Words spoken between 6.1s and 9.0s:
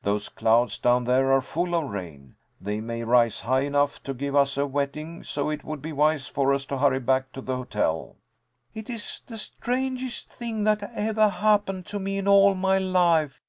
for us to hurry back to the hotel." "It